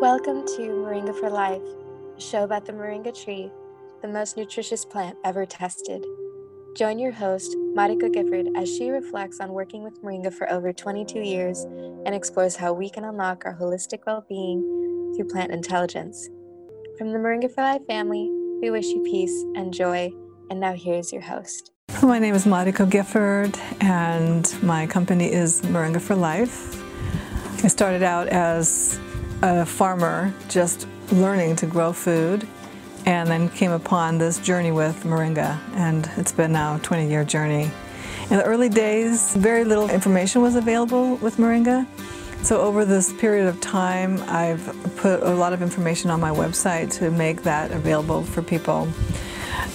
[0.00, 1.62] Welcome to Moringa for Life,
[2.18, 3.50] a show about the moringa tree,
[4.02, 6.04] the most nutritious plant ever tested.
[6.76, 11.20] Join your host, Mariko Gifford, as she reflects on working with moringa for over 22
[11.20, 11.62] years
[12.04, 16.28] and explores how we can unlock our holistic well being through plant intelligence.
[16.98, 18.28] From the Moringa for Life family,
[18.60, 20.12] we wish you peace and joy.
[20.50, 21.70] And now here's your host.
[22.02, 26.82] My name is Mariko Gifford, and my company is Moringa for Life.
[27.64, 28.98] I started out as
[29.44, 32.48] a farmer, just learning to grow food,
[33.04, 37.24] and then came upon this journey with Moringa, and it's been now a 20 year
[37.24, 37.70] journey.
[38.30, 41.86] In the early days, very little information was available with Moringa.
[42.42, 44.64] So over this period of time, I've
[44.96, 48.88] put a lot of information on my website to make that available for people.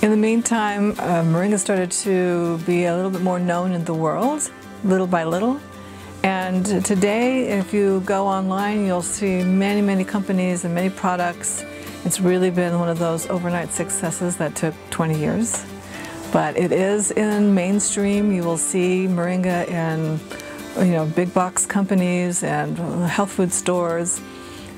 [0.00, 3.94] In the meantime, uh, Moringa started to be a little bit more known in the
[3.94, 4.50] world,
[4.82, 5.60] little by little.
[6.48, 11.62] And today, if you go online, you'll see many, many companies and many products.
[12.06, 15.62] It's really been one of those overnight successes that took 20 years.
[16.32, 18.32] But it is in mainstream.
[18.32, 20.18] You will see Moringa in
[20.86, 24.18] you know, big box companies and health food stores.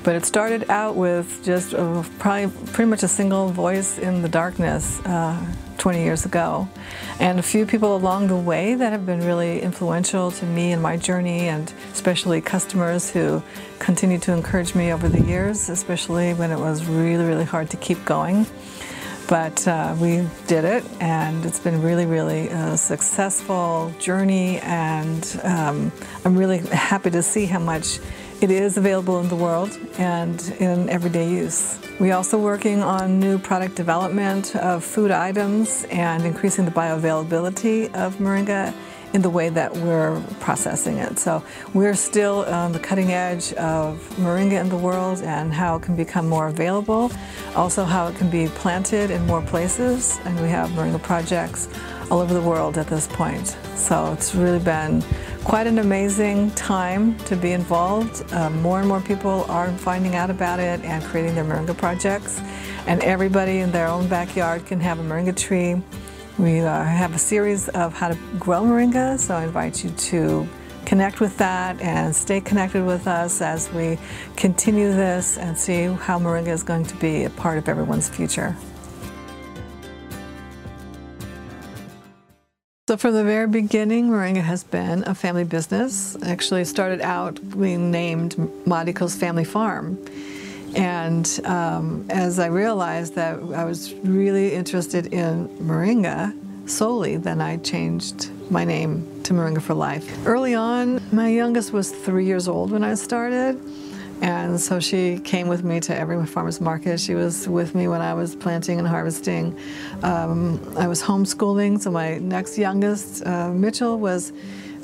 [0.03, 4.27] But it started out with just a, probably pretty much a single voice in the
[4.27, 5.39] darkness uh,
[5.81, 6.69] 20 years ago.
[7.19, 10.79] And a few people along the way that have been really influential to me in
[10.79, 13.41] my journey, and especially customers who
[13.79, 17.77] continue to encourage me over the years, especially when it was really, really hard to
[17.77, 18.45] keep going.
[19.27, 25.91] But uh, we did it, and it's been really, really a successful journey, and um,
[26.23, 27.99] I'm really happy to see how much
[28.41, 31.77] it is available in the world and in everyday use.
[31.99, 38.15] We're also working on new product development of food items and increasing the bioavailability of
[38.15, 38.73] moringa
[39.13, 41.19] in the way that we're processing it.
[41.19, 41.43] So
[41.75, 45.95] we're still on the cutting edge of moringa in the world and how it can
[45.95, 47.11] become more available,
[47.55, 51.69] also how it can be planted in more places, and we have moringa projects
[52.09, 53.55] all over the world at this point.
[53.75, 55.03] So it's really been
[55.43, 58.23] quite an amazing time to be involved.
[58.31, 62.39] Uh, more and more people are finding out about it and creating their moringa projects.
[62.85, 65.81] And everybody in their own backyard can have a moringa tree.
[66.37, 70.47] We uh, have a series of how to grow moringa, so I invite you to
[70.85, 73.97] connect with that and stay connected with us as we
[74.35, 78.55] continue this and see how moringa is going to be a part of everyone's future.
[82.91, 86.17] So from the very beginning, Moringa has been a family business.
[86.23, 88.35] Actually started out being named
[88.65, 89.97] Mariko's Family Farm.
[90.75, 96.37] And um, as I realized that I was really interested in Moringa
[96.69, 100.27] solely, then I changed my name to Moringa for Life.
[100.27, 103.57] Early on, my youngest was three years old when I started.
[104.21, 106.99] And so she came with me to every farmer's market.
[106.99, 109.57] She was with me when I was planting and harvesting.
[110.03, 114.31] Um, I was homeschooling, so my next youngest, uh, Mitchell, was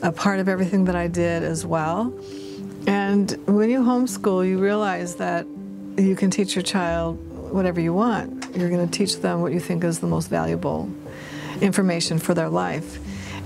[0.01, 2.11] a part of everything that I did as well.
[2.87, 5.45] And when you homeschool, you realize that
[5.97, 7.19] you can teach your child
[7.51, 8.55] whatever you want.
[8.55, 10.89] You're going to teach them what you think is the most valuable
[11.61, 12.99] information for their life.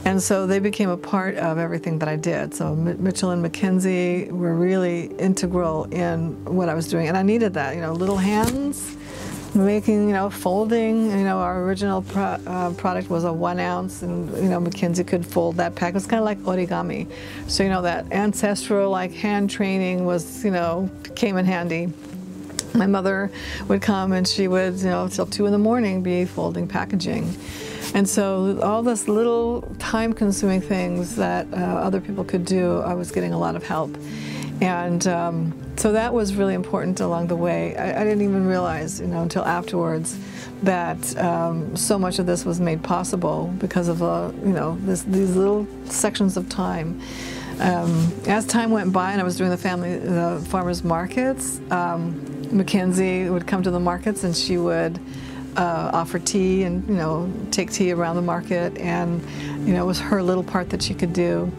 [0.03, 2.55] And so they became a part of everything that I did.
[2.55, 7.07] So Mitchell and Mackenzie were really integral in what I was doing.
[7.07, 8.97] And I needed that, you know, little hands,
[9.53, 11.11] making, you know, folding.
[11.11, 15.03] You know, our original pro uh, product was a one ounce, and, you know, Mackenzie
[15.03, 15.89] could fold that pack.
[15.89, 17.07] It was kind of like origami.
[17.47, 21.93] So, you know, that ancestral, like, hand training was, you know, came in handy.
[22.73, 23.31] My mother
[23.67, 27.35] would come and she would, you know, till two in the morning be folding packaging.
[27.93, 33.11] And so all this little time-consuming things that uh, other people could do, I was
[33.11, 33.95] getting a lot of help.
[34.61, 37.75] And um, so that was really important along the way.
[37.75, 40.17] I, I, didn't even realize, you know, until afterwards
[40.61, 45.01] that um, so much of this was made possible because of, uh, you know, this,
[45.01, 47.01] these little sections of time.
[47.59, 52.55] Um, as time went by and I was doing the family, the farmers markets, um,
[52.55, 54.99] Mackenzie would come to the markets and she would
[55.57, 59.21] uh, offer tea and you know take tea around the market and
[59.67, 61.51] you know it was her little part that she could do.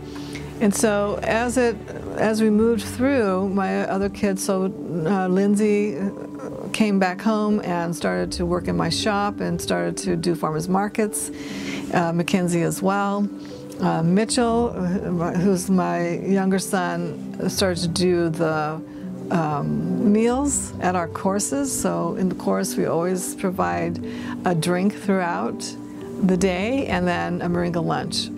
[0.61, 1.77] And so as it
[2.17, 4.65] as we moved through my other kids so
[5.07, 5.99] uh, Lindsay
[6.73, 10.69] came back home and started to work in my shop and started to do farmers
[10.69, 11.31] markets
[11.93, 13.29] uh, Mackenzie as well
[13.83, 18.81] uh, Mitchell who's my younger son started to do the
[19.31, 21.73] um, meals at our courses.
[21.73, 24.05] So in the course, we always provide
[24.45, 25.61] a drink throughout
[26.23, 28.29] the day and then a moringa lunch.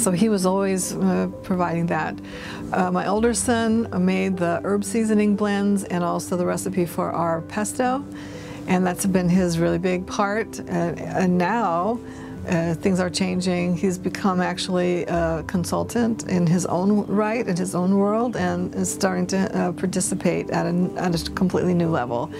[0.00, 2.18] So he was always uh, providing that.
[2.72, 7.42] Uh, my older son made the herb seasoning blends and also the recipe for our
[7.42, 8.04] pesto.
[8.66, 10.58] And that's been his really big part.
[10.60, 12.00] and, and now
[12.48, 13.76] uh, things are changing.
[13.76, 18.92] He's become actually a consultant in his own right, in his own world, and is
[18.92, 22.30] starting to uh, participate at a, at a completely new level,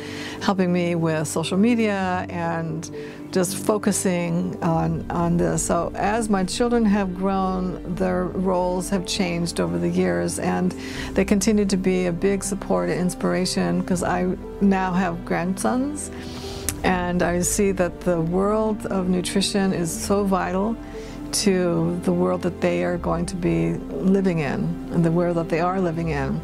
[0.43, 2.91] helping me with social media and
[3.33, 5.67] just focusing on, on this.
[5.67, 10.73] So as my children have grown, their roles have changed over the years, and
[11.15, 16.11] they continue to be a big support and inspiration because I now have grandsons.
[16.85, 20.77] And I see that the world of nutrition is so vital
[21.33, 24.61] to the world that they are going to be living in
[24.93, 26.41] and the world that they are living in.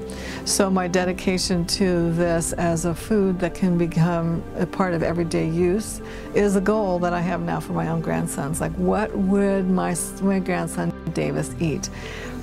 [0.46, 5.48] So my dedication to this as a food that can become a part of everyday
[5.48, 6.00] use
[6.34, 8.60] is a goal that I have now for my own grandsons.
[8.60, 11.88] Like what would my, my grandson Davis eat?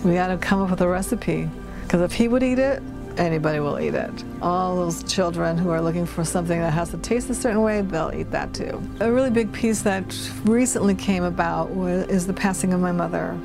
[0.05, 1.49] We got to come up with a recipe
[1.81, 2.81] because if he would eat it,
[3.17, 4.23] anybody will eat it.
[4.41, 7.81] All those children who are looking for something that has to taste a certain way,
[7.81, 8.81] they'll eat that too.
[8.99, 10.05] A really big piece that
[10.43, 13.37] recently came about was, is the passing of my mother.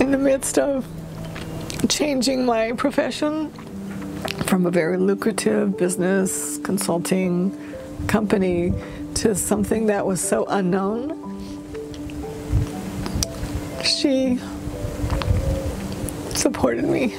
[0.00, 0.86] In the midst of
[1.88, 3.50] changing my profession
[4.46, 7.56] from a very lucrative business consulting
[8.06, 8.72] company
[9.14, 11.20] to something that was so unknown.
[13.84, 14.38] She
[16.34, 17.14] supported me.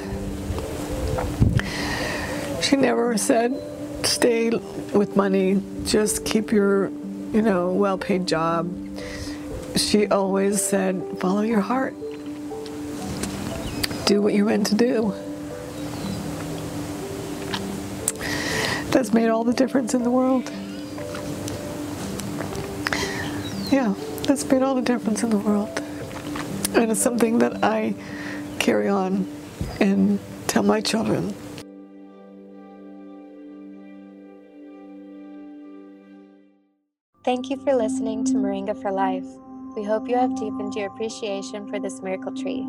[2.61, 3.59] She never said,
[4.05, 6.89] stay with money, just keep your,
[7.31, 8.71] you know, well paid job.
[9.75, 11.95] She always said, follow your heart.
[14.05, 15.13] Do what you're meant to do.
[18.91, 20.51] That's made all the difference in the world.
[23.75, 23.93] Yeah,
[24.23, 25.69] that's made all the difference in the world.
[26.75, 27.93] And it's something that I
[28.57, 29.27] carry on
[29.81, 30.17] and
[30.47, 31.35] tell my children.
[37.25, 39.25] Thank you for listening to Moringa for Life.
[39.75, 42.65] We hope you have deepened your appreciation for this miracle tree.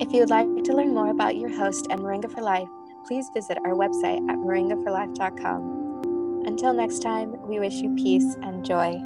[0.00, 2.66] If you would like to learn more about your host and Moringa for Life,
[3.06, 6.42] please visit our website at moringaforlife.com.
[6.46, 9.00] Until next time, we wish you peace and joy.